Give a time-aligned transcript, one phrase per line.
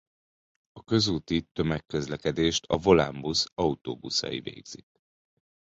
[0.71, 4.87] A közúti tömegközlekedést a Volánbusz autóbuszai végzik.